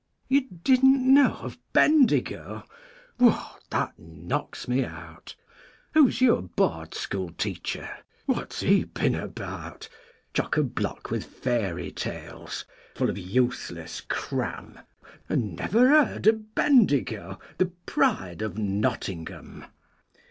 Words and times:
]You 0.29 0.47
didn't 0.63 1.01
know 1.13 1.33
of 1.41 1.59
Bendigo! 1.73 2.63
Well, 3.19 3.59
that 3.69 3.99
knocks 3.99 4.67
me 4.67 4.83
out! 4.83 5.35
Who's 5.93 6.21
your 6.21 6.41
board 6.41 6.95
school 6.95 7.29
teacher? 7.33 7.87
What's 8.25 8.61
he 8.61 8.83
been 8.85 9.13
about? 9.13 9.87
Chock 10.33 10.57
a 10.57 10.63
block 10.63 11.11
with 11.11 11.25
fairy 11.25 11.91
tales 11.91 12.65
full 12.95 13.11
of 13.11 13.17
useless 13.19 14.01
cram, 14.09 14.79
And 15.29 15.55
never 15.55 15.89
heard 15.89 16.27
o' 16.27 16.31
Bendigo, 16.55 17.37
the 17.59 17.67
pride 17.67 18.41
of 18.41 18.57
Nottingham! 18.57 19.65